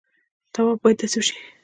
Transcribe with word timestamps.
طواف 0.53 0.77
باید 0.83 0.97
داسې 0.99 1.17
وشي. 1.19 1.35